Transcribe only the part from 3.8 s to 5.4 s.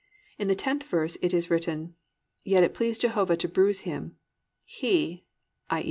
him; He+